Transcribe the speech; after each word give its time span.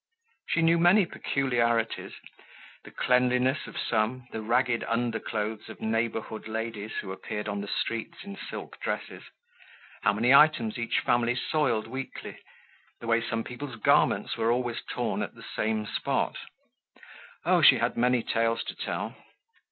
She 0.49 0.63
knew 0.63 0.79
many 0.79 1.05
peculiarities, 1.05 2.13
the 2.83 2.89
cleanliness 2.89 3.67
of 3.67 3.77
some, 3.77 4.27
the 4.31 4.41
ragged 4.41 4.83
underclothes 4.85 5.69
of 5.69 5.79
neighborhood 5.79 6.47
ladies 6.47 6.93
who 7.01 7.11
appeared 7.11 7.47
on 7.47 7.61
the 7.61 7.67
streets 7.67 8.23
in 8.23 8.35
silk 8.35 8.79
dresses; 8.79 9.21
how 10.01 10.13
many 10.13 10.33
items 10.33 10.79
each 10.79 11.01
family 11.01 11.35
soiled 11.35 11.85
weekly; 11.85 12.35
the 12.99 13.05
way 13.05 13.21
some 13.21 13.43
people's 13.43 13.75
garments 13.75 14.35
were 14.37 14.51
always 14.51 14.81
torn 14.89 15.21
at 15.21 15.35
the 15.35 15.45
same 15.55 15.85
spot. 15.85 16.35
Oh, 17.45 17.61
she 17.61 17.77
had 17.77 17.95
many 17.95 18.23
tales 18.23 18.63
to 18.69 18.75
tell. 18.75 19.15